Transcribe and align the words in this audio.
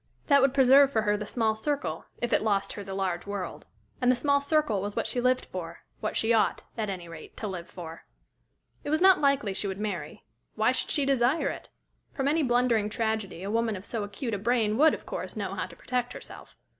That 0.25 0.41
would 0.41 0.55
preserve 0.55 0.91
for 0.91 1.03
her 1.03 1.15
the 1.15 1.27
small 1.27 1.55
circle, 1.55 2.05
if 2.17 2.33
it 2.33 2.41
lost 2.41 2.73
her 2.73 2.83
the 2.83 2.95
large 2.95 3.27
world. 3.27 3.65
And 4.01 4.11
the 4.11 4.15
small 4.15 4.41
circle 4.41 4.81
was 4.81 4.95
what 4.95 5.05
she 5.05 5.21
lived 5.21 5.45
for, 5.45 5.81
what 5.99 6.17
she 6.17 6.33
ought, 6.33 6.63
at 6.75 6.89
any 6.89 7.07
rate, 7.07 7.37
to 7.37 7.47
live 7.47 7.69
for. 7.69 8.05
It 8.83 8.89
was 8.89 8.99
not 8.99 9.21
likely 9.21 9.53
she 9.53 9.67
would 9.67 9.79
marry. 9.79 10.23
Why 10.55 10.71
should 10.71 10.89
she 10.89 11.05
desire 11.05 11.49
it? 11.49 11.69
From 12.15 12.27
any 12.27 12.41
blundering 12.41 12.89
tragedy 12.89 13.43
a 13.43 13.51
woman 13.51 13.75
of 13.75 13.85
so 13.85 14.03
acute 14.03 14.33
a 14.33 14.39
brain 14.39 14.75
would, 14.79 14.95
of 14.95 15.05
course, 15.05 15.37
know 15.37 15.53
how 15.53 15.67
to 15.67 15.75
protect 15.75 16.13
herself. 16.13 16.55